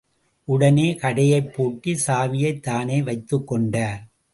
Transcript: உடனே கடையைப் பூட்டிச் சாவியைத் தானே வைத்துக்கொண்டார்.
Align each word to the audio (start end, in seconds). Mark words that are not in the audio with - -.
உடனே 0.47 0.93
கடையைப் 0.93 1.53
பூட்டிச் 1.53 2.03
சாவியைத் 2.07 2.59
தானே 2.59 3.01
வைத்துக்கொண்டார். 3.01 4.01